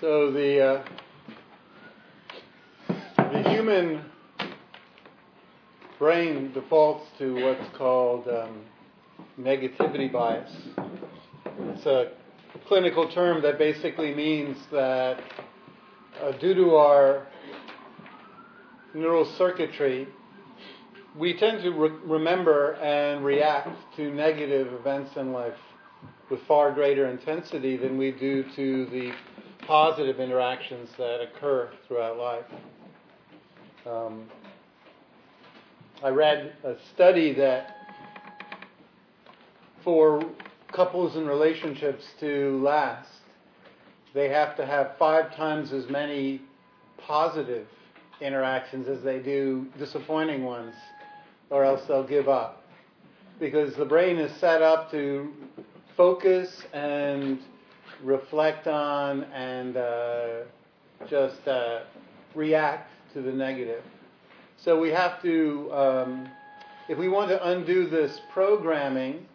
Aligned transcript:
So 0.00 0.30
the 0.32 0.60
uh, 0.64 0.84
the 3.18 3.50
human 3.50 4.02
brain 5.98 6.52
defaults 6.54 7.04
to 7.18 7.34
what's 7.34 7.76
called 7.76 8.26
um, 8.26 8.62
negativity 9.38 10.10
bias. 10.10 10.50
It's 11.74 11.84
a 11.84 12.12
clinical 12.66 13.10
term 13.10 13.42
that 13.42 13.58
basically 13.58 14.14
means 14.14 14.56
that 14.72 15.20
uh, 16.22 16.32
due 16.38 16.54
to 16.54 16.76
our 16.76 17.26
neural 18.94 19.26
circuitry, 19.36 20.08
we 21.14 21.36
tend 21.36 21.60
to 21.62 21.72
re- 21.72 21.98
remember 22.04 22.72
and 22.76 23.22
react 23.22 23.76
to 23.96 24.10
negative 24.10 24.72
events 24.72 25.10
in 25.16 25.34
life 25.34 25.58
with 26.30 26.40
far 26.48 26.72
greater 26.72 27.10
intensity 27.10 27.76
than 27.76 27.98
we 27.98 28.12
do 28.12 28.44
to 28.56 28.86
the 28.86 29.12
positive 29.70 30.18
interactions 30.18 30.88
that 30.98 31.20
occur 31.20 31.70
throughout 31.86 32.18
life. 32.18 32.44
Um, 33.86 34.28
I 36.02 36.08
read 36.08 36.54
a 36.64 36.74
study 36.92 37.32
that 37.34 37.76
for 39.84 40.24
couples 40.72 41.14
and 41.14 41.28
relationships 41.28 42.02
to 42.18 42.60
last, 42.64 43.10
they 44.12 44.28
have 44.28 44.56
to 44.56 44.66
have 44.66 44.96
five 44.98 45.36
times 45.36 45.72
as 45.72 45.88
many 45.88 46.42
positive 46.98 47.68
interactions 48.20 48.88
as 48.88 49.04
they 49.04 49.20
do 49.20 49.68
disappointing 49.78 50.42
ones, 50.42 50.74
or 51.48 51.62
else 51.62 51.82
they'll 51.86 52.02
give 52.02 52.28
up. 52.28 52.64
Because 53.38 53.76
the 53.76 53.84
brain 53.84 54.18
is 54.18 54.32
set 54.40 54.62
up 54.62 54.90
to 54.90 55.32
focus 55.96 56.64
and 56.72 57.38
reflect 58.02 58.66
on 58.66 59.24
and 59.24 59.76
uh, 59.76 60.28
just 61.08 61.46
uh, 61.46 61.80
react 62.34 62.90
to 63.14 63.22
the 63.22 63.32
negative. 63.32 63.82
So 64.56 64.78
we 64.78 64.90
have 64.90 65.22
to, 65.22 65.72
um, 65.72 66.28
if 66.88 66.98
we 66.98 67.08
want 67.08 67.30
to 67.30 67.48
undo 67.48 67.88
this 67.88 68.20
programming, 68.32 69.26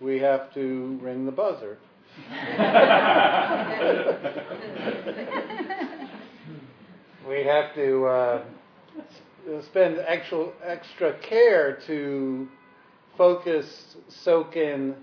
we 0.00 0.18
have 0.18 0.52
to 0.54 0.98
ring 1.02 1.24
the 1.24 1.32
buzzer. 1.32 1.78
we 7.28 7.44
have 7.44 7.74
to 7.74 8.06
uh, 8.06 8.42
spend 9.66 9.98
actual 9.98 10.52
extra 10.62 11.18
care 11.20 11.78
to 11.86 12.48
focus, 13.16 13.96
soak 14.08 14.56
in, 14.56 14.94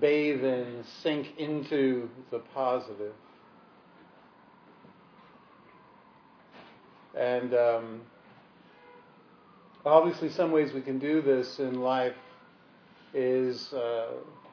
bathe 0.00 0.44
in, 0.44 0.84
sink 1.02 1.38
into 1.38 2.08
the 2.30 2.38
positive. 2.38 3.14
And 7.16 7.54
um, 7.54 8.00
obviously, 9.84 10.30
some 10.30 10.52
ways 10.52 10.72
we 10.72 10.82
can 10.82 10.98
do 10.98 11.20
this 11.20 11.58
in 11.58 11.80
life 11.80 12.14
is 13.14 13.72
uh, 13.72 14.08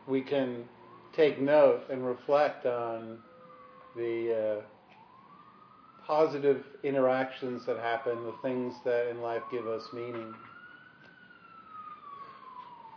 we 0.08 0.22
can 0.22 0.66
take 1.14 1.40
note 1.40 1.84
and 1.90 2.06
reflect 2.06 2.66
on 2.66 3.20
the 3.96 4.60
uh, 4.60 4.62
positive 6.06 6.64
interactions 6.84 7.66
that 7.66 7.78
happen, 7.78 8.24
the 8.24 8.36
things 8.42 8.74
that 8.84 9.10
in 9.10 9.22
life 9.22 9.42
give 9.52 9.68
us 9.68 9.88
meaning. 9.94 10.34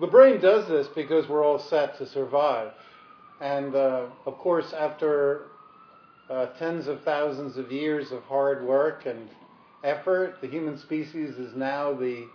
The 0.00 0.06
brain 0.06 0.41
does 0.41 0.68
this 0.68 0.86
because 0.94 1.28
we're 1.28 1.44
all 1.44 1.58
set 1.58 1.98
to 1.98 2.06
survive. 2.06 2.72
And 3.41 3.74
uh, 3.74 4.06
of 4.27 4.38
course, 4.38 4.72
after 4.72 5.42
uh, 6.30 6.46
tens 6.58 6.86
of 6.86 7.02
thousands 7.02 7.56
of 7.56 7.72
years 7.72 8.12
of 8.12 8.22
hard 8.24 8.64
work 8.64 9.06
and 9.06 9.28
effort, 9.84 10.36
the 10.41 10.48
human 10.48 10.78
species 10.78 11.36
is 11.36 11.54
now 11.54 11.94
the 11.94 12.26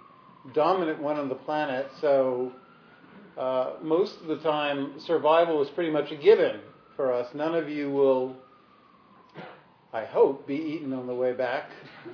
dominant 0.53 1.01
one 1.01 1.17
on 1.17 1.29
the 1.29 1.35
planet. 1.35 1.89
So 2.01 2.51
uh, 3.37 3.73
most 3.81 4.19
of 4.21 4.27
the 4.27 4.37
time, 4.37 4.99
survival 4.99 5.61
is 5.61 5.69
pretty 5.69 5.91
much 5.91 6.11
a 6.11 6.15
given 6.15 6.59
for 6.95 7.13
us. 7.13 7.27
None 7.33 7.55
of 7.55 7.69
you 7.69 7.89
will 7.89 8.35
I 9.93 10.05
hope, 10.05 10.47
be 10.47 10.55
eaten 10.55 10.91
on 10.91 11.05
the 11.05 11.13
way 11.13 11.33
back. 11.33 11.69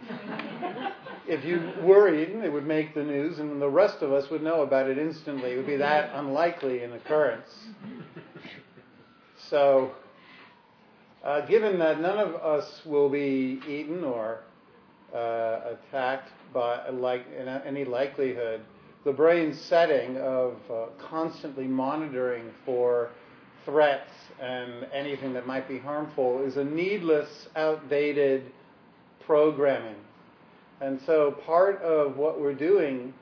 if 1.29 1.45
you 1.45 1.71
were 1.83 2.13
eaten, 2.13 2.43
it 2.43 2.51
would 2.51 2.65
make 2.65 2.95
the 2.95 3.03
news, 3.03 3.37
and 3.37 3.61
the 3.61 3.69
rest 3.69 4.01
of 4.01 4.11
us 4.11 4.29
would 4.31 4.41
know 4.41 4.63
about 4.63 4.89
it 4.89 4.97
instantly. 4.97 5.51
It 5.51 5.57
would 5.57 5.67
be 5.67 5.77
that 5.77 6.09
unlikely 6.15 6.83
an 6.83 6.93
occurrence. 6.93 7.47
So, 9.49 9.91
uh, 11.23 11.45
given 11.45 11.77
that 11.79 12.01
none 12.01 12.17
of 12.17 12.35
us 12.35 12.81
will 12.85 13.09
be 13.09 13.61
eaten 13.67 14.03
or 14.03 14.39
uh, 15.13 15.75
attacked 15.75 16.29
by 16.53 16.89
like 16.89 17.25
in 17.39 17.47
any 17.47 17.85
likelihood, 17.85 18.61
the 19.05 19.13
brain's 19.13 19.59
setting 19.59 20.17
of 20.17 20.55
uh, 20.71 20.85
constantly 20.99 21.67
monitoring 21.67 22.51
for 22.65 23.09
threats 23.65 24.11
and 24.41 24.87
anything 24.93 25.33
that 25.33 25.45
might 25.45 25.67
be 25.67 25.77
harmful 25.77 26.41
is 26.43 26.57
a 26.57 26.63
needless, 26.63 27.47
outdated 27.55 28.51
programming. 29.25 29.95
And 30.81 30.99
so 31.05 31.31
part 31.31 31.81
of 31.81 32.17
what 32.17 32.39
we're 32.39 32.53
doing 32.53 33.13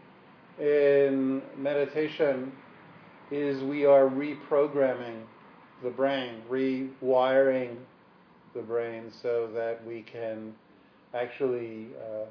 in 0.59 1.41
meditation 1.57 2.51
is 3.31 3.63
we 3.63 3.85
are 3.85 4.07
reprogramming 4.07 5.21
the 5.83 5.89
brain, 5.89 6.41
rewiring 6.49 7.75
the 8.53 8.61
brain 8.61 9.11
so 9.21 9.49
that 9.53 9.85
we 9.85 10.01
can 10.01 10.53
actually 11.13 11.87
uh, 11.99 12.25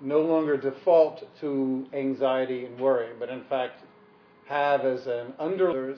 no 0.00 0.20
longer 0.20 0.56
default 0.56 1.26
to 1.40 1.86
anxiety 1.92 2.66
and 2.66 2.78
worry, 2.78 3.10
but 3.18 3.28
in 3.28 3.44
fact 3.44 3.80
have 4.46 4.84
as 4.84 5.06
an 5.06 5.32
under 5.38 5.94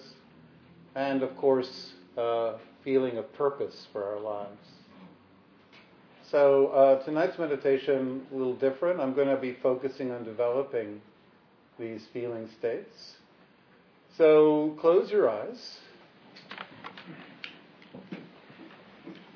and 0.94 1.22
of 1.22 1.34
course, 1.36 1.92
a 2.18 2.54
feeling 2.84 3.16
of 3.16 3.32
purpose 3.32 3.86
for 3.92 4.04
our 4.04 4.20
lives. 4.20 4.81
So 6.32 6.68
uh, 6.68 7.04
tonight's 7.04 7.38
meditation 7.38 8.22
a 8.32 8.34
little 8.34 8.54
different. 8.54 9.00
I'm 9.00 9.12
going 9.12 9.28
to 9.28 9.36
be 9.36 9.52
focusing 9.62 10.10
on 10.12 10.24
developing 10.24 11.02
these 11.78 12.06
feeling 12.10 12.48
states. 12.58 13.16
So 14.16 14.74
close 14.80 15.10
your 15.10 15.28
eyes 15.28 15.76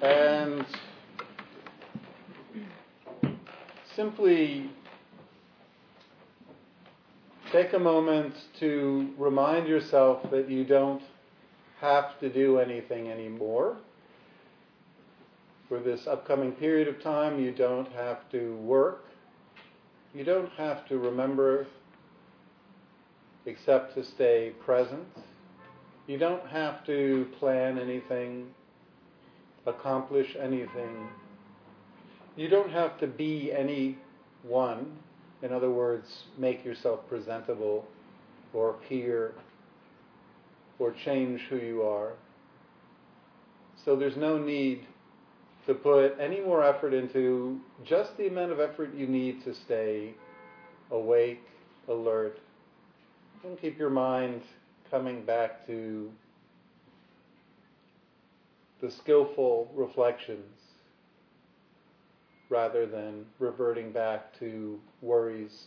and 0.01 0.65
simply 3.95 4.71
take 7.53 7.75
a 7.75 7.79
moment 7.79 8.35
to 8.61 9.13
remind 9.19 9.69
yourself 9.69 10.31
that 10.31 10.49
you 10.49 10.65
don't 10.65 11.03
have 11.79 12.19
to 12.21 12.31
do 12.31 12.59
anything 12.59 13.11
anymore. 13.11 13.77
For 15.69 15.81
this 15.81 16.07
upcoming 16.07 16.53
period 16.53 16.87
of 16.87 17.03
time, 17.03 17.41
you 17.41 17.51
don't 17.51 17.91
have 17.93 18.29
to 18.31 18.55
work. 18.59 19.07
You 20.15 20.23
don't 20.23 20.51
have 20.53 20.87
to 20.89 20.99
remember 20.99 21.67
except 23.47 23.95
to 23.95 24.05
stay 24.05 24.53
present. 24.65 25.07
You 26.07 26.19
don't 26.19 26.47
have 26.47 26.87
to 26.87 27.27
plan 27.41 27.79
anything, 27.79 28.47
accomplish 29.67 30.37
anything. 30.41 31.09
You 32.37 32.49
don't 32.49 32.71
have 32.71 32.99
to 33.01 33.09
be 33.09 33.51
anyone. 33.53 34.99
In 35.43 35.53
other 35.53 35.71
words, 35.71 36.25
make 36.39 36.65
yourself 36.65 37.09
presentable 37.09 37.85
or 38.53 38.71
appear 38.71 39.35
or 40.79 40.93
change 40.93 41.41
who 41.51 41.57
you 41.57 41.83
are. 41.83 42.13
So 43.85 43.97
there's 43.97 44.17
no 44.17 44.39
need 44.39 44.87
to 45.67 45.75
put 45.75 46.17
any 46.21 46.41
more 46.41 46.63
effort 46.65 46.95
into 46.95 47.61
just 47.85 48.17
the 48.17 48.29
amount 48.29 48.53
of 48.53 48.61
effort 48.61 48.95
you 48.95 49.07
need 49.07 49.43
to 49.45 49.53
stay 49.53 50.15
awake, 50.91 51.43
alert, 51.89 52.39
and 53.45 53.61
keep 53.61 53.79
your 53.79 53.91
mind 53.91 54.43
coming 54.91 55.25
back 55.25 55.67
to 55.67 56.11
the 58.81 58.91
skillful 58.91 59.71
reflections 59.75 60.61
rather 62.49 62.87
than 62.87 63.25
reverting 63.41 63.91
back 63.91 64.39
to 64.39 64.79
worries, 65.03 65.65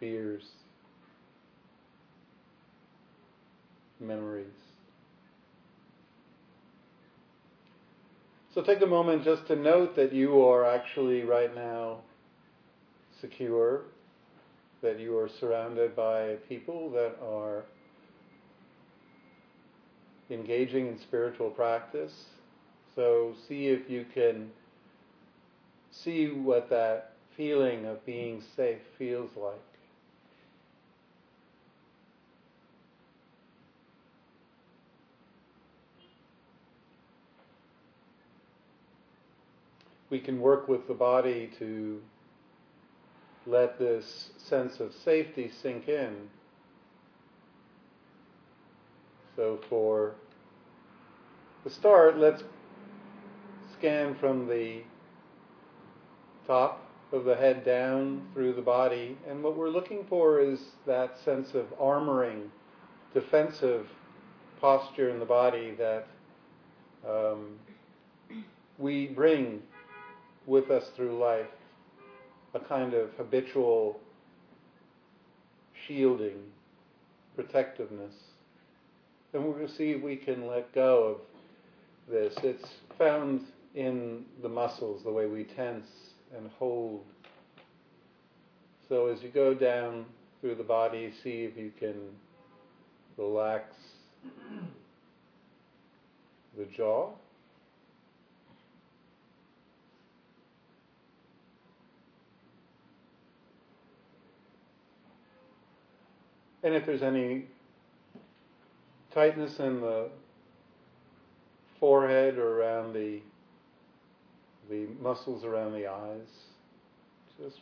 fears, 0.00 0.44
memories. 4.00 4.63
So 8.54 8.62
take 8.62 8.82
a 8.82 8.86
moment 8.86 9.24
just 9.24 9.48
to 9.48 9.56
note 9.56 9.96
that 9.96 10.12
you 10.12 10.40
are 10.44 10.64
actually 10.64 11.24
right 11.24 11.52
now 11.52 11.98
secure, 13.20 13.82
that 14.80 15.00
you 15.00 15.18
are 15.18 15.28
surrounded 15.28 15.96
by 15.96 16.36
people 16.48 16.88
that 16.92 17.16
are 17.20 17.64
engaging 20.30 20.86
in 20.86 21.00
spiritual 21.00 21.50
practice. 21.50 22.12
So 22.94 23.34
see 23.48 23.66
if 23.66 23.90
you 23.90 24.06
can 24.14 24.52
see 25.90 26.28
what 26.28 26.70
that 26.70 27.14
feeling 27.36 27.86
of 27.86 28.06
being 28.06 28.40
safe 28.54 28.78
feels 28.96 29.30
like. 29.36 29.73
We 40.14 40.20
can 40.20 40.40
work 40.40 40.68
with 40.68 40.86
the 40.86 40.94
body 40.94 41.50
to 41.58 42.00
let 43.48 43.80
this 43.80 44.30
sense 44.36 44.78
of 44.78 44.94
safety 44.94 45.50
sink 45.60 45.88
in. 45.88 46.28
So 49.34 49.58
for 49.68 50.14
the 51.64 51.70
start, 51.70 52.16
let's 52.16 52.44
scan 53.76 54.14
from 54.14 54.46
the 54.46 54.82
top 56.46 56.88
of 57.10 57.24
the 57.24 57.34
head 57.34 57.64
down 57.64 58.24
through 58.34 58.52
the 58.52 58.62
body. 58.62 59.18
And 59.28 59.42
what 59.42 59.56
we're 59.56 59.68
looking 59.68 60.04
for 60.08 60.38
is 60.38 60.60
that 60.86 61.18
sense 61.24 61.54
of 61.54 61.76
armoring, 61.80 62.50
defensive 63.12 63.88
posture 64.60 65.10
in 65.10 65.18
the 65.18 65.26
body 65.26 65.74
that 65.76 66.06
um, 67.04 67.58
we 68.78 69.08
bring 69.08 69.60
with 70.46 70.70
us 70.70 70.84
through 70.96 71.18
life, 71.18 71.46
a 72.54 72.60
kind 72.60 72.94
of 72.94 73.10
habitual 73.16 73.98
shielding, 75.86 76.38
protectiveness. 77.34 78.14
And 79.32 79.54
to 79.54 79.68
see 79.68 79.90
if 79.90 80.02
we 80.02 80.16
can 80.16 80.46
let 80.46 80.72
go 80.72 81.16
of 81.16 81.16
this. 82.08 82.34
It's 82.42 82.68
found 82.96 83.46
in 83.74 84.24
the 84.42 84.48
muscles, 84.48 85.02
the 85.02 85.12
way 85.12 85.26
we 85.26 85.44
tense 85.44 85.86
and 86.36 86.48
hold. 86.58 87.04
So 88.88 89.08
as 89.08 89.22
you 89.22 89.30
go 89.30 89.54
down 89.54 90.04
through 90.40 90.56
the 90.56 90.62
body, 90.62 91.12
see 91.22 91.42
if 91.42 91.56
you 91.56 91.72
can 91.78 91.96
relax 93.16 93.74
the 96.56 96.64
jaw. 96.66 97.10
And 106.64 106.74
if 106.74 106.86
there's 106.86 107.02
any 107.02 107.44
tightness 109.12 109.60
in 109.60 109.82
the 109.82 110.08
forehead 111.78 112.38
or 112.38 112.60
around 112.60 112.94
the 112.94 113.20
the 114.70 114.86
muscles 114.98 115.44
around 115.44 115.74
the 115.74 115.86
eyes, 115.86 116.26
just 117.38 117.58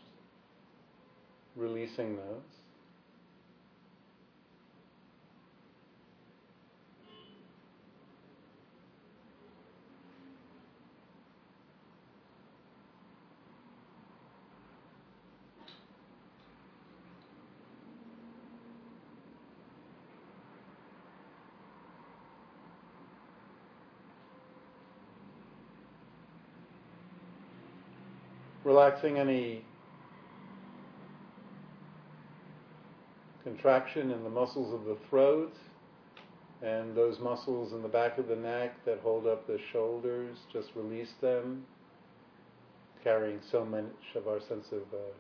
releasing 1.57 2.15
those. 2.15 2.62
Relaxing 28.73 29.19
any 29.19 29.63
contraction 33.45 34.11
in 34.11 34.25
the 34.25 34.31
muscles 34.31 34.73
of 34.73 34.87
the 34.87 34.97
throat 35.11 35.53
and 36.63 36.97
those 36.97 37.19
muscles 37.19 37.75
in 37.75 37.83
the 37.83 37.89
back 37.89 38.17
of 38.17 38.29
the 38.29 38.37
neck 38.37 38.73
that 38.87 38.99
hold 39.01 39.27
up 39.27 39.47
the 39.47 39.59
shoulders, 39.73 40.39
just 40.51 40.69
release 40.75 41.13
them, 41.21 41.67
carrying 43.05 43.41
so 43.51 43.63
much 43.63 43.85
of 44.15 44.27
our 44.27 44.41
sense 44.49 44.65
of 44.73 44.83
uh, 44.95 45.13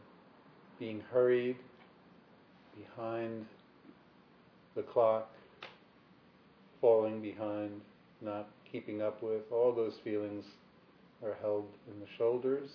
being 0.78 1.02
hurried 1.12 1.56
behind 2.74 3.44
the 4.76 4.82
clock, 4.82 5.30
falling 6.80 7.20
behind, 7.20 7.82
not 8.22 8.48
keeping 8.70 9.02
up 9.02 9.22
with. 9.22 9.42
All 9.50 9.74
those 9.74 9.98
feelings 10.02 10.46
are 11.22 11.36
held 11.42 11.66
in 11.92 12.00
the 12.00 12.06
shoulders 12.16 12.70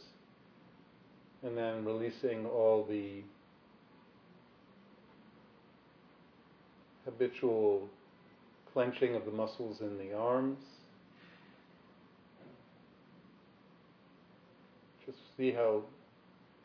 and 1.44 1.58
then 1.58 1.86
releasing 1.86 2.46
all 2.46 2.86
the 2.90 3.22
habitual 7.06 7.88
clenching 8.74 9.16
of 9.16 9.26
the 9.26 9.32
muscles 9.32 9.82
in 9.82 9.98
the 9.98 10.14
arms. 10.14 10.60
Just 15.06 15.20
see 15.38 15.52
how 15.52 15.82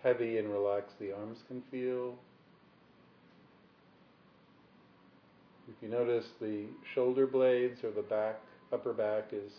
heavy 0.02 0.38
and 0.38 0.50
relaxed 0.50 0.98
the 0.98 1.12
arms 1.12 1.38
can 1.46 1.62
feel. 1.70 2.14
If 5.68 5.74
you 5.80 5.88
notice 5.88 6.26
the 6.40 6.64
shoulder 6.92 7.26
blades 7.26 7.84
or 7.84 7.92
the 7.92 8.02
back, 8.02 8.40
upper 8.72 8.92
back 8.92 9.28
is 9.32 9.52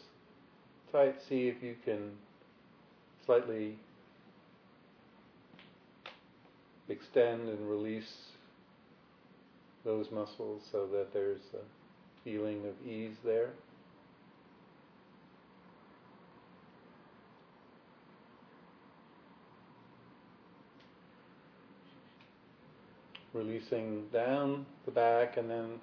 tight, 0.91 1.15
see 1.27 1.47
if 1.47 1.63
you 1.63 1.75
can 1.85 2.11
slightly 3.25 3.77
extend 6.89 7.49
and 7.49 7.69
release 7.69 8.11
those 9.85 10.11
muscles 10.11 10.61
so 10.71 10.87
that 10.87 11.13
there's 11.13 11.41
a 11.53 12.23
feeling 12.23 12.65
of 12.65 12.87
ease 12.87 13.15
there. 13.23 13.49
Releasing 23.33 24.07
down 24.13 24.65
the 24.85 24.91
back 24.91 25.37
and 25.37 25.49
then 25.49 25.79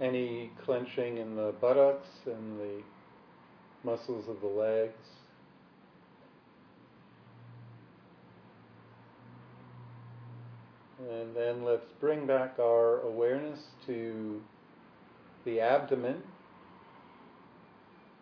any 0.00 0.50
clenching 0.64 1.18
in 1.18 1.36
the 1.36 1.54
buttocks 1.60 2.08
and 2.26 2.58
the 2.58 2.82
muscles 3.84 4.28
of 4.28 4.40
the 4.40 4.46
legs. 4.46 5.13
And 11.14 11.34
then 11.34 11.64
let's 11.64 11.86
bring 12.00 12.26
back 12.26 12.58
our 12.58 13.00
awareness 13.02 13.60
to 13.86 14.42
the 15.44 15.60
abdomen, 15.60 16.22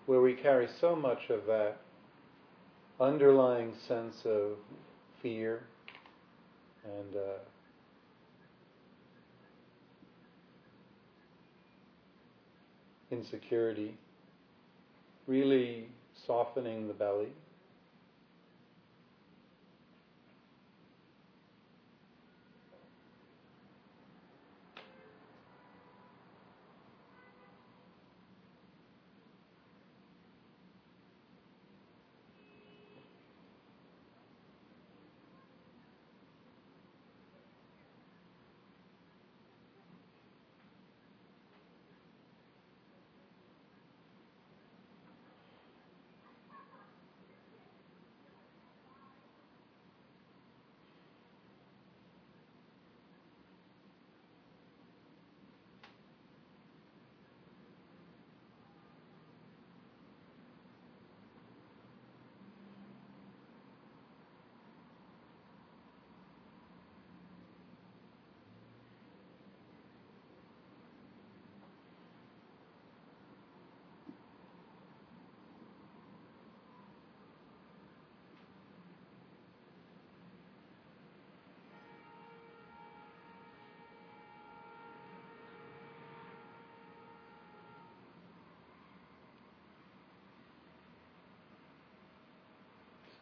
where 0.04 0.20
we 0.20 0.34
carry 0.34 0.68
so 0.78 0.94
much 0.94 1.30
of 1.30 1.46
that 1.46 1.78
underlying 3.00 3.72
sense 3.88 4.16
of 4.26 4.58
fear 5.22 5.62
and 6.84 7.16
uh, 7.16 7.38
insecurity, 13.11 13.96
really 15.26 15.88
softening 16.26 16.88
the 16.88 16.94
belly. 16.94 17.32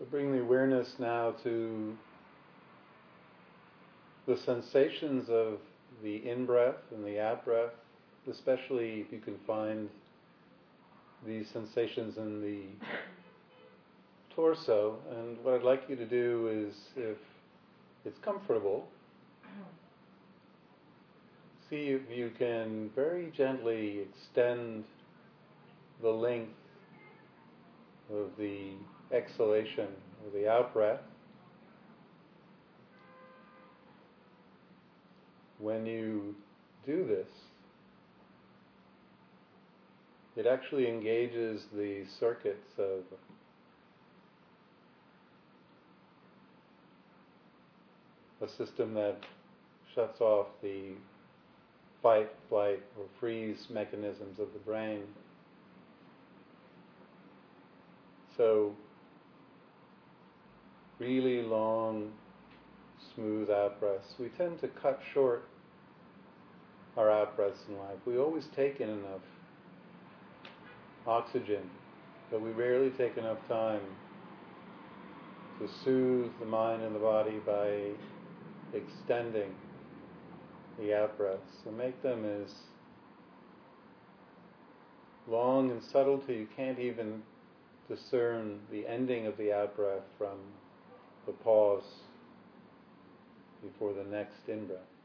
So 0.01 0.07
bring 0.07 0.33
the 0.33 0.41
awareness 0.41 0.95
now 0.99 1.33
to 1.43 1.95
the 4.27 4.35
sensations 4.35 5.29
of 5.29 5.59
the 6.03 6.27
in 6.27 6.47
breath 6.47 6.81
and 6.91 7.05
the 7.05 7.21
out 7.21 7.45
breath, 7.45 7.75
especially 8.31 9.03
if 9.03 9.13
you 9.13 9.19
can 9.19 9.37
find 9.47 9.91
these 11.27 11.51
sensations 11.53 12.17
in 12.17 12.41
the 12.41 12.63
torso. 14.35 14.97
And 15.19 15.37
what 15.45 15.53
I'd 15.57 15.65
like 15.65 15.83
you 15.87 15.97
to 15.97 16.07
do 16.07 16.49
is, 16.51 16.75
if 16.97 17.19
it's 18.07 18.19
comfortable, 18.21 18.89
see 21.69 21.89
if 21.89 22.01
you 22.11 22.33
can 22.39 22.91
very 22.97 23.31
gently 23.37 23.99
extend 23.99 24.85
the 26.01 26.09
length 26.09 26.55
of 28.11 28.31
the 28.39 28.71
exhalation 29.13 29.89
or 30.25 30.39
the 30.39 30.49
out 30.51 30.73
breath. 30.73 31.01
When 35.59 35.85
you 35.85 36.35
do 36.87 37.07
this, 37.07 37.29
it 40.37 40.47
actually 40.47 40.89
engages 40.89 41.65
the 41.75 42.05
circuits 42.19 42.73
of 42.79 43.03
a 48.43 48.49
system 48.49 48.95
that 48.95 49.17
shuts 49.95 50.21
off 50.21 50.47
the 50.63 50.93
fight, 52.03 52.31
flight, 52.49 52.83
or 52.99 53.05
freeze 53.19 53.67
mechanisms 53.69 54.39
of 54.39 54.53
the 54.55 54.59
brain. 54.61 55.03
So, 58.37 58.75
really 61.01 61.43
long, 61.43 62.13
smooth 63.15 63.51
out 63.51 63.81
breaths. 63.81 64.15
We 64.19 64.29
tend 64.29 64.61
to 64.61 64.69
cut 64.69 65.01
short 65.15 65.43
our 66.97 67.11
out 67.11 67.35
breaths 67.35 67.61
in 67.69 67.79
life. 67.79 67.97
We 68.05 68.19
always 68.19 68.45
take 68.55 68.81
in 68.81 68.91
enough 68.91 69.23
oxygen, 71.07 71.71
but 72.31 72.43
we 72.43 72.51
rarely 72.51 72.91
take 72.91 73.17
enough 73.17 73.39
time 73.49 73.81
to 75.59 75.69
soothe 75.83 76.33
the 76.39 76.47
mind 76.47 76.83
and 76.83 76.95
the 76.95 76.99
body 76.99 77.41
by 77.45 77.93
extending 78.77 79.55
the 80.79 80.95
out 80.95 81.17
breaths. 81.17 81.51
So 81.65 81.71
make 81.71 82.03
them 82.03 82.25
as 82.25 82.53
long 85.27 85.71
and 85.71 85.83
subtle 85.83 86.19
till 86.19 86.35
you 86.35 86.49
can't 86.57 86.79
even 86.79 87.23
discern 87.89 88.61
the 88.71 88.87
ending 88.87 89.27
of 89.27 89.37
the 89.37 89.53
out 89.53 89.77
breath 89.77 90.05
from 90.19 90.37
the 91.31 91.45
pause 91.45 91.85
before 93.63 93.93
the 93.93 94.05
next 94.05 94.49
in 94.49 94.67
breath. 94.67 95.00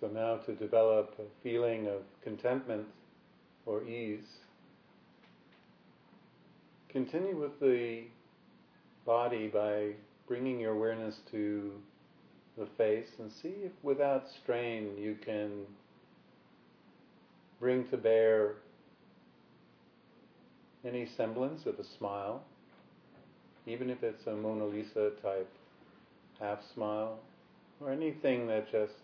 So 0.00 0.08
now 0.08 0.36
to 0.46 0.54
develop 0.54 1.14
a 1.18 1.42
feeling 1.42 1.86
of 1.86 2.00
contentment 2.24 2.86
or 3.66 3.84
ease, 3.84 4.24
continue 6.88 7.38
with 7.38 7.60
the 7.60 8.04
body 9.04 9.48
by 9.48 9.90
bringing 10.26 10.58
your 10.58 10.72
awareness 10.72 11.16
to 11.32 11.72
the 12.56 12.66
face 12.78 13.08
and 13.18 13.30
see 13.30 13.54
if 13.62 13.72
without 13.82 14.24
strain 14.42 14.96
you 14.98 15.16
can 15.22 15.66
bring 17.58 17.86
to 17.88 17.98
bear 17.98 18.54
any 20.82 21.06
semblance 21.14 21.66
of 21.66 21.78
a 21.78 21.84
smile, 21.98 22.42
even 23.66 23.90
if 23.90 24.02
it's 24.02 24.26
a 24.26 24.34
Mona 24.34 24.64
Lisa 24.64 25.10
type 25.22 25.50
half 26.40 26.60
smile, 26.74 27.18
or 27.82 27.92
anything 27.92 28.46
that 28.46 28.72
just 28.72 28.94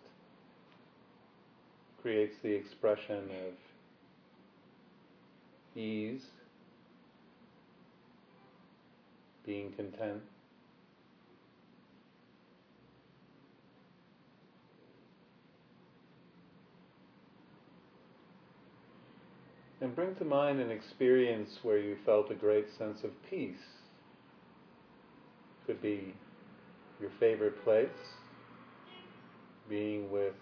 creates 2.01 2.35
the 2.41 2.53
expression 2.53 3.29
of 3.47 3.53
ease, 5.77 6.21
being 9.45 9.71
content. 9.73 10.21
And 19.79 19.95
bring 19.95 20.15
to 20.15 20.25
mind 20.25 20.59
an 20.59 20.71
experience 20.71 21.59
where 21.61 21.77
you 21.77 21.97
felt 22.03 22.31
a 22.31 22.35
great 22.35 22.65
sense 22.77 23.03
of 23.03 23.11
peace. 23.29 23.55
Could 25.67 25.81
be 25.81 26.15
your 26.99 27.11
favorite 27.19 27.63
place, 27.63 27.87
being 29.69 30.09
with 30.09 30.33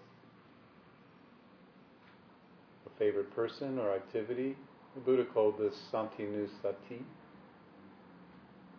favorite 2.98 3.34
person 3.34 3.78
or 3.78 3.92
activity. 3.92 4.56
The 4.94 5.00
Buddha 5.00 5.24
called 5.24 5.58
this 5.58 5.74
santinusati. 5.92 7.02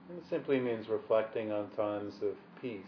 And 0.09 0.17
it 0.17 0.23
simply 0.29 0.59
means 0.59 0.89
reflecting 0.89 1.51
on 1.51 1.69
times 1.71 2.15
of 2.21 2.35
peace. 2.61 2.81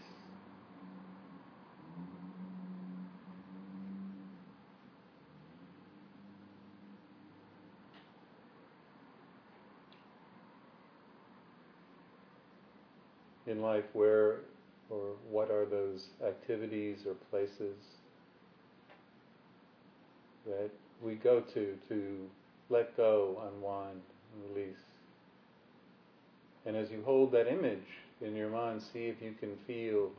In 13.46 13.62
life, 13.62 13.84
where 13.92 14.40
or 14.90 15.14
what 15.30 15.50
are 15.50 15.64
those 15.64 16.08
activities 16.26 17.06
or 17.06 17.14
places 17.30 17.76
that 20.46 20.70
we 21.02 21.14
go 21.14 21.40
to 21.40 21.76
to 21.88 22.30
let 22.68 22.96
go, 22.96 23.42
unwind, 23.52 24.00
release. 24.48 24.76
And 26.66 26.76
as 26.76 26.90
you 26.90 27.02
hold 27.04 27.32
that 27.32 27.48
image 27.48 27.78
in 28.20 28.36
your 28.36 28.50
mind, 28.50 28.82
see 28.92 29.06
if 29.06 29.16
you 29.22 29.34
can 29.40 29.56
feel 29.66 30.10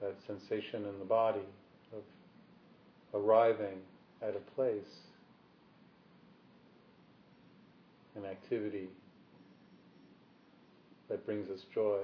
that 0.00 0.14
sensation 0.26 0.84
in 0.84 0.98
the 0.98 1.04
body 1.04 1.40
of 1.92 2.02
arriving 3.14 3.78
at 4.22 4.34
a 4.36 4.54
place, 4.54 4.82
an 8.16 8.24
activity, 8.24 8.88
that 11.08 11.24
brings 11.26 11.50
us 11.50 11.64
joy. 11.74 12.00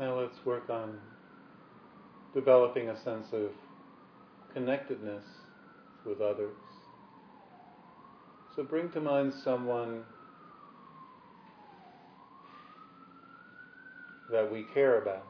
Now 0.00 0.18
let's 0.18 0.46
work 0.46 0.70
on 0.70 0.98
developing 2.32 2.88
a 2.88 2.96
sense 3.04 3.34
of 3.34 3.50
connectedness 4.54 5.24
with 6.06 6.22
others. 6.22 6.56
So 8.56 8.62
bring 8.62 8.88
to 8.92 9.00
mind 9.02 9.34
someone 9.44 10.04
that 14.32 14.50
we 14.50 14.62
care 14.72 15.02
about. 15.02 15.26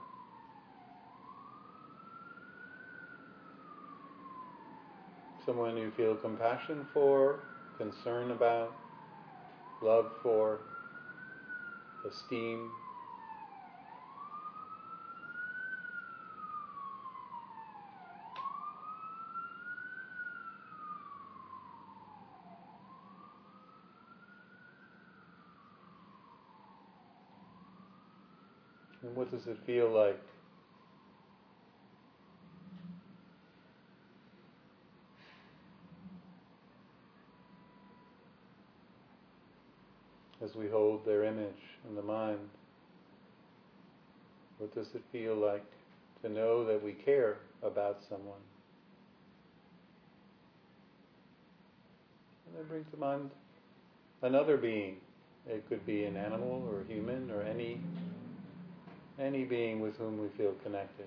Someone 5.44 5.76
you 5.76 5.90
feel 5.96 6.14
compassion 6.14 6.86
for, 6.94 7.40
concern 7.76 8.30
about, 8.30 8.72
love 9.82 10.12
for, 10.22 10.60
esteem. 12.08 12.70
And 29.02 29.09
what 29.20 29.30
does 29.30 29.46
it 29.46 29.58
feel 29.66 29.90
like? 29.90 30.18
As 40.42 40.54
we 40.54 40.68
hold 40.68 41.04
their 41.04 41.24
image 41.24 41.52
in 41.86 41.94
the 41.94 42.00
mind, 42.00 42.38
what 44.56 44.74
does 44.74 44.86
it 44.94 45.02
feel 45.12 45.34
like 45.34 45.66
to 46.22 46.30
know 46.30 46.64
that 46.64 46.82
we 46.82 46.92
care 46.92 47.36
about 47.62 47.98
someone? 48.08 48.40
And 52.46 52.56
then 52.56 52.68
bring 52.68 52.86
to 52.90 52.96
mind 52.96 53.30
another 54.22 54.56
being. 54.56 54.96
It 55.46 55.68
could 55.68 55.84
be 55.84 56.06
an 56.06 56.16
animal 56.16 56.66
or 56.72 56.84
human 56.90 57.30
or 57.30 57.42
any 57.42 57.80
any 59.20 59.44
being 59.44 59.80
with 59.80 59.96
whom 59.96 60.20
we 60.20 60.28
feel 60.28 60.54
connected. 60.62 61.06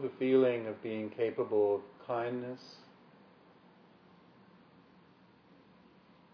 The 0.00 0.10
feeling 0.18 0.66
of 0.66 0.82
being 0.82 1.10
capable 1.10 1.76
of 1.76 2.06
kindness 2.06 2.60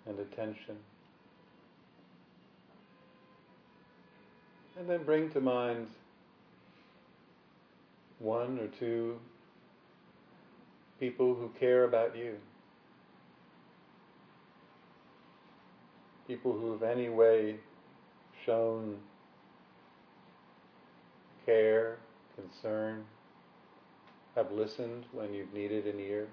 and 0.07 0.19
attention. 0.19 0.77
And 4.79 4.89
then 4.89 5.03
bring 5.05 5.31
to 5.31 5.41
mind 5.41 5.89
one 8.19 8.59
or 8.59 8.69
two 8.79 9.19
people 11.01 11.35
who 11.35 11.51
care 11.59 11.85
about 11.85 12.17
you. 12.17 12.35
People 16.27 16.53
who 16.53 16.73
have 16.73 16.83
any 16.83 17.09
way 17.09 17.57
shown 18.45 18.99
care, 21.47 21.99
concern, 22.37 23.05
have 24.39 24.53
listened 24.53 25.05
when 25.11 25.35
you've 25.35 25.53
needed 25.53 25.87
an 25.87 25.99
ear. 25.99 26.29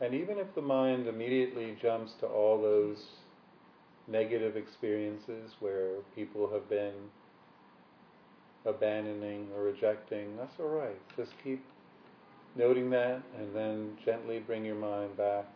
And 0.00 0.14
even 0.14 0.38
if 0.38 0.54
the 0.54 0.62
mind 0.62 1.08
immediately 1.08 1.76
jumps 1.82 2.12
to 2.20 2.26
all 2.26 2.62
those 2.62 3.04
negative 4.06 4.56
experiences 4.56 5.50
where 5.58 5.96
people 6.14 6.48
have 6.52 6.70
been 6.70 6.94
abandoning 8.64 9.48
or 9.56 9.64
rejecting, 9.64 10.36
that's 10.36 10.54
all 10.60 10.68
right. 10.68 11.00
Just 11.16 11.32
keep 11.42 11.64
noting 12.54 12.90
that 12.90 13.20
and 13.36 13.54
then 13.54 13.98
gently 14.04 14.38
bring 14.38 14.64
your 14.64 14.76
mind 14.76 15.16
back 15.16 15.46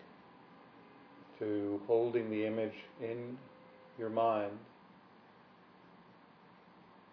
to 1.38 1.80
holding 1.86 2.30
the 2.30 2.44
image 2.44 2.74
in 3.00 3.38
your 3.96 4.10
mind 4.10 4.58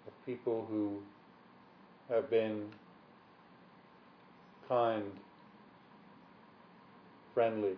of 0.07 0.25
people 0.25 0.65
who 0.67 0.97
have 2.09 2.29
been 2.29 2.67
kind, 4.71 5.11
friendly, 7.33 7.75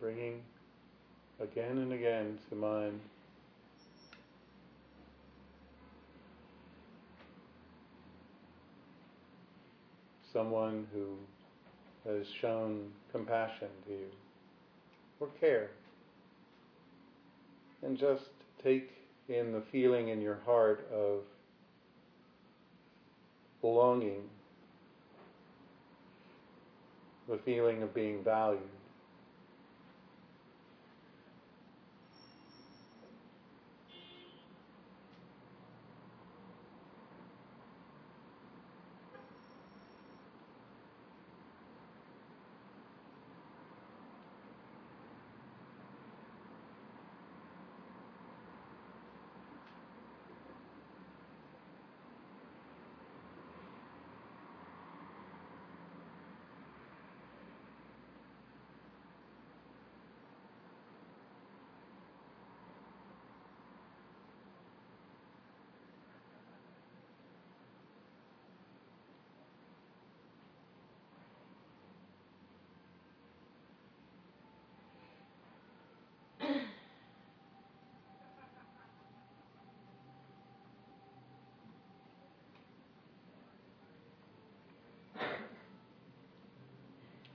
bringing 0.00 0.40
again 1.40 1.78
and 1.78 1.92
again 1.92 2.38
to 2.48 2.54
mind 2.54 3.00
someone 10.32 10.86
who 10.92 11.16
has 12.08 12.26
shown 12.40 12.90
compassion 13.12 13.68
to 13.86 13.92
you 13.92 14.06
or 15.20 15.28
care. 15.40 15.70
And 17.82 17.98
just 17.98 18.30
take 18.62 18.90
in 19.28 19.52
the 19.52 19.62
feeling 19.72 20.08
in 20.08 20.20
your 20.20 20.38
heart 20.46 20.88
of 20.92 21.20
belonging, 23.60 24.22
the 27.28 27.38
feeling 27.38 27.82
of 27.82 27.94
being 27.94 28.22
valued. 28.24 28.60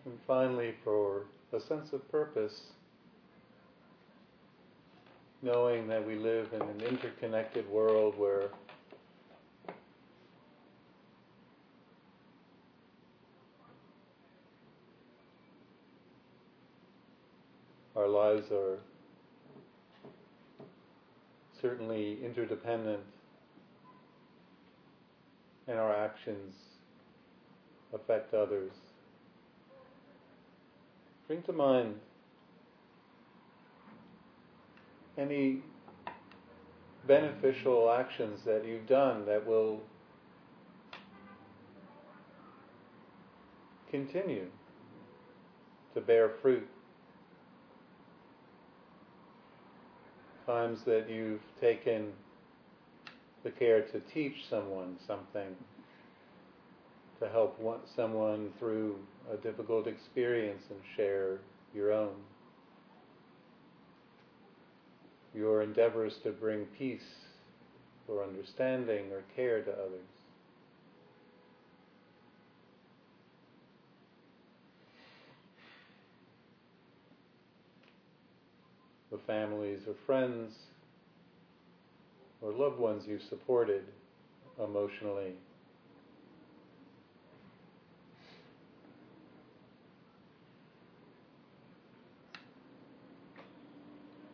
And 0.05 0.16
finally, 0.27 0.75
for 0.83 1.23
a 1.53 1.59
sense 1.59 1.93
of 1.93 2.11
purpose, 2.11 2.73
knowing 5.41 5.87
that 5.87 6.05
we 6.05 6.15
live 6.15 6.49
in 6.51 6.61
an 6.61 6.81
interconnected 6.81 7.67
world 7.69 8.17
where 8.19 8.49
our 17.95 18.07
lives 18.07 18.51
are 18.51 18.79
certainly 21.61 22.17
interdependent 22.23 23.01
and 25.67 25.79
our 25.79 25.95
actions 25.95 26.55
affect 27.93 28.33
others. 28.33 28.71
Bring 31.27 31.41
to 31.43 31.51
mind 31.51 31.95
any 35.17 35.61
beneficial 37.05 37.91
actions 37.91 38.41
that 38.45 38.65
you've 38.65 38.87
done 38.87 39.25
that 39.25 39.45
will 39.45 39.81
continue 43.91 44.47
to 45.93 46.01
bear 46.01 46.29
fruit. 46.41 46.67
Times 50.45 50.79
that 50.85 51.09
you've 51.09 51.41
taken 51.59 52.13
the 53.43 53.51
care 53.51 53.81
to 53.81 53.99
teach 54.13 54.45
someone 54.49 54.95
something, 55.05 55.55
to 57.19 57.29
help 57.29 57.59
someone 57.95 58.49
through 58.59 58.95
a 59.31 59.37
difficult 59.37 59.87
experience 59.87 60.63
and 60.69 60.79
share 60.95 61.39
your 61.73 61.91
own. 61.91 62.13
Your 65.33 65.61
endeavors 65.61 66.17
to 66.23 66.31
bring 66.31 66.65
peace 66.77 67.01
or 68.07 68.23
understanding 68.23 69.11
or 69.11 69.23
care 69.35 69.61
to 69.61 69.71
others. 69.71 70.07
The 79.11 79.17
families 79.25 79.79
or 79.87 79.95
friends 80.05 80.53
or 82.41 82.51
loved 82.51 82.79
ones 82.79 83.03
you've 83.07 83.21
supported 83.23 83.83
emotionally 84.63 85.33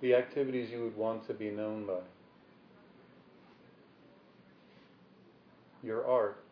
the 0.04 0.14
activities 0.14 0.70
you 0.70 0.84
would 0.84 0.98
want 0.98 1.26
to 1.26 1.34
be 1.34 1.50
known 1.50 1.86
by. 1.86 1.94
Your 5.82 6.06
art. 6.06 6.44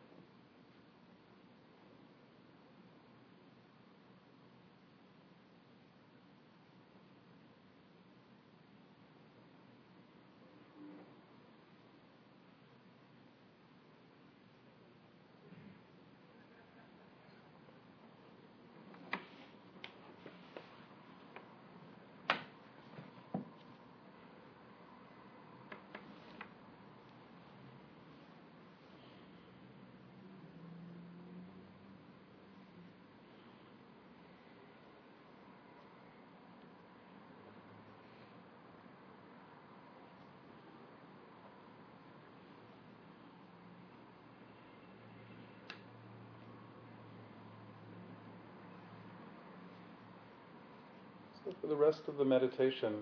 For 51.60 51.68
the 51.68 51.76
rest 51.76 52.02
of 52.08 52.18
the 52.18 52.26
meditation, 52.26 52.94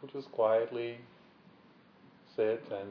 we'll 0.00 0.10
just 0.10 0.32
quietly 0.32 0.98
sit 2.34 2.62
and 2.70 2.90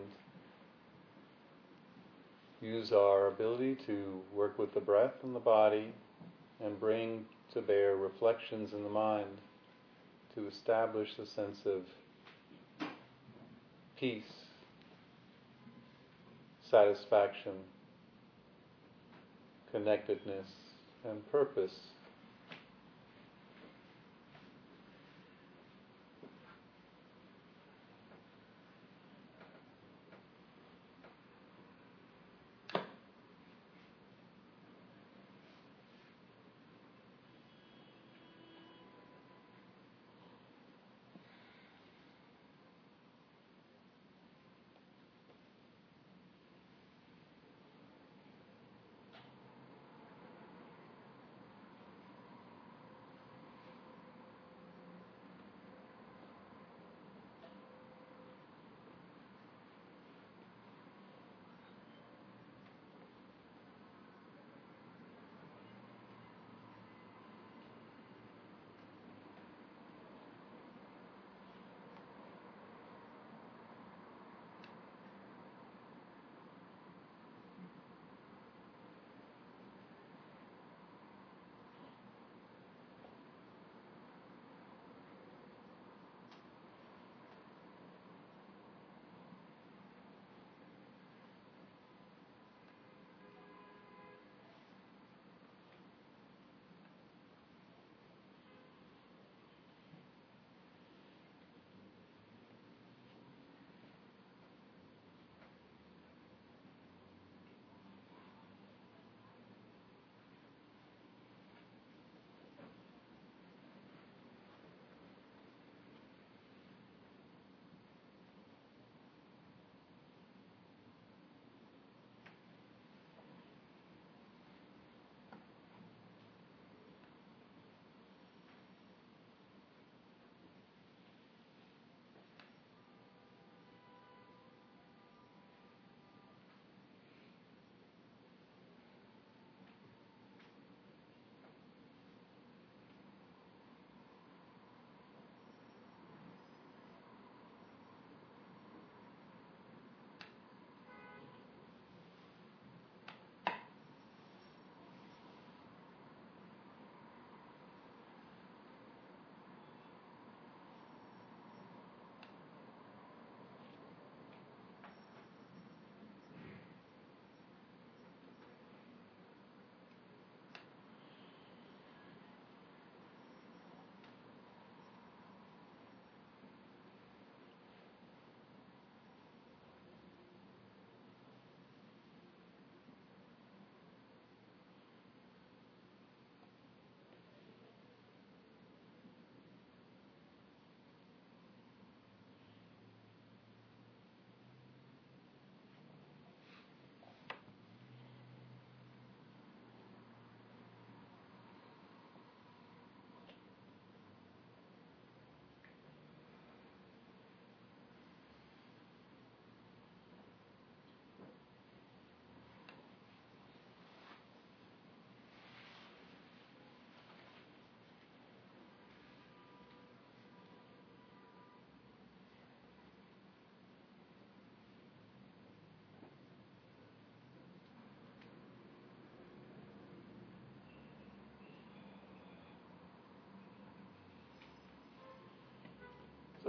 use 2.62 2.94
our 2.94 3.28
ability 3.28 3.76
to 3.88 4.22
work 4.34 4.58
with 4.58 4.74
the 4.74 4.80
breath 4.80 5.16
and 5.24 5.36
the 5.36 5.40
body 5.40 5.92
and 6.64 6.80
bring 6.80 7.26
to 7.54 7.62
bear 7.62 7.98
reflections 7.98 8.72
in 8.74 8.84
the 8.84 8.90
mind 8.90 9.28
to 10.36 10.48
establish 10.48 11.10
a 11.20 11.26
sense 11.26 11.58
of 11.66 11.82
peace, 14.00 14.24
satisfaction, 16.70 17.54
connectedness, 19.72 20.48
and 21.04 21.30
purpose 21.32 21.78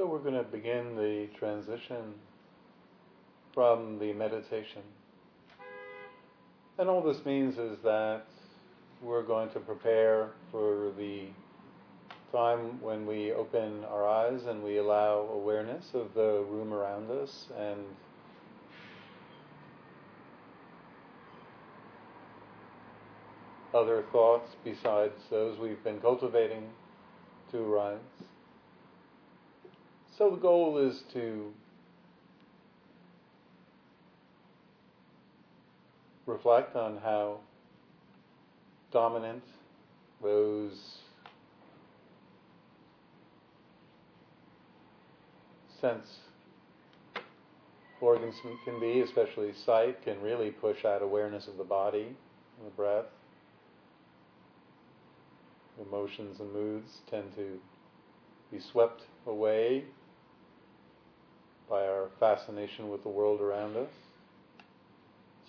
So 0.04 0.10
we're 0.10 0.18
going 0.18 0.34
to 0.34 0.42
begin 0.42 0.96
the 0.96 1.28
transition 1.38 2.12
from 3.54 3.98
the 3.98 4.12
meditation. 4.12 4.82
And 6.76 6.90
all 6.90 7.00
this 7.00 7.24
means 7.24 7.56
is 7.56 7.78
that 7.84 8.26
we're 9.00 9.22
going 9.22 9.48
to 9.52 9.60
prepare 9.60 10.28
for 10.52 10.92
the 10.98 11.28
time 12.32 12.82
when 12.82 13.06
we 13.06 13.32
open 13.32 13.82
our 13.84 14.06
eyes 14.06 14.42
and 14.46 14.62
we 14.62 14.76
allow 14.76 15.20
awareness 15.32 15.86
of 15.94 16.12
the 16.12 16.44
room 16.50 16.74
around 16.74 17.10
us 17.10 17.46
and 17.58 17.80
other 23.72 24.04
thoughts 24.12 24.50
besides 24.64 25.14
those 25.30 25.58
we've 25.58 25.82
been 25.82 25.98
cultivating 25.98 26.64
to 27.50 27.56
arise. 27.62 28.00
So 30.16 30.30
the 30.30 30.36
goal 30.36 30.78
is 30.78 31.02
to 31.12 31.52
reflect 36.24 36.76
on 36.76 36.98
how 36.98 37.38
dominant 38.92 39.42
those 40.22 40.98
sense 45.80 46.18
organs 48.00 48.36
can 48.64 48.78
be, 48.78 49.00
especially 49.00 49.52
sight, 49.52 50.00
can 50.04 50.20
really 50.22 50.50
push 50.50 50.84
out 50.84 51.02
awareness 51.02 51.48
of 51.48 51.56
the 51.56 51.64
body 51.64 52.06
and 52.58 52.66
the 52.66 52.70
breath. 52.76 53.06
Emotions 55.90 56.38
and 56.38 56.52
moods 56.52 57.00
tend 57.10 57.34
to 57.34 57.58
be 58.52 58.60
swept 58.60 59.02
away 59.26 59.84
by 61.68 61.86
our 61.86 62.08
fascination 62.20 62.88
with 62.88 63.02
the 63.02 63.08
world 63.08 63.40
around 63.40 63.76
us. 63.76 63.90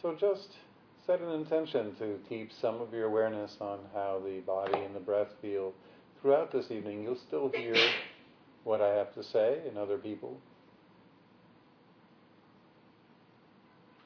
So 0.02 0.16
just 0.16 0.50
set 1.06 1.22
an 1.22 1.32
intention 1.32 1.96
to 1.96 2.20
keep 2.28 2.52
some 2.52 2.82
of 2.82 2.94
your 2.94 3.06
awareness 3.06 3.58
on 3.60 3.80
how 3.94 4.22
the 4.26 4.40
body 4.42 4.80
and 4.80 4.96
the 4.96 5.00
breath 5.00 5.30
feel 5.42 5.74
throughout 6.22 6.52
this 6.52 6.72
evening. 6.72 7.04
You'll 7.04 7.18
still 7.28 7.50
hear 7.50 7.76
what 8.64 8.82
I 8.82 8.90
have 8.96 9.14
to 9.16 9.24
say 9.24 9.60
and 9.68 9.78
other 9.78 9.98
people. 9.98 10.40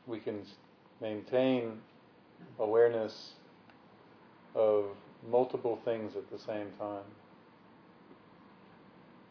We 0.07 0.19
can 0.19 0.41
maintain 1.01 1.79
awareness 2.59 3.33
of 4.55 4.85
multiple 5.29 5.79
things 5.85 6.15
at 6.15 6.29
the 6.31 6.39
same 6.39 6.67
time. 6.79 7.03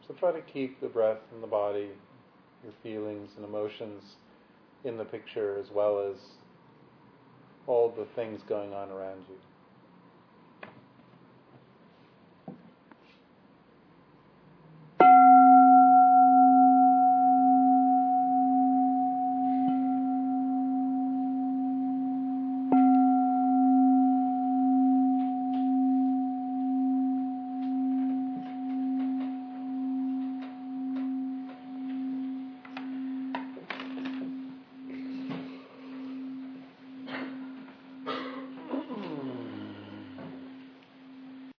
So 0.07 0.15
try 0.15 0.33
to 0.33 0.41
keep 0.41 0.81
the 0.81 0.87
breath 0.89 1.19
and 1.35 1.43
the 1.43 1.47
body, 1.47 1.91
your 2.65 2.73
feelings 2.83 3.31
and 3.37 3.45
emotions 3.45 4.03
in 4.85 4.97
the 4.97 5.05
picture 5.05 5.59
as 5.59 5.71
well 5.71 6.01
as 6.01 6.17
all 7.67 7.93
the 7.97 8.07
things 8.17 8.41
going 8.49 8.73
on 8.73 8.91
around 8.91 9.21
you. 9.29 9.37